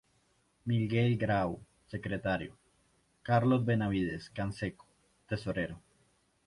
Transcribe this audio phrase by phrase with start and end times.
[0.65, 2.57] Miguel Grau, Secretario:
[3.29, 4.87] Carlos Benavides Canseco,
[5.27, 5.79] tesorero.